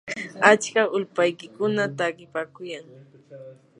achka 0.51 0.81
ulpaykuna 0.95 1.83
takipaakuyan. 1.97 2.85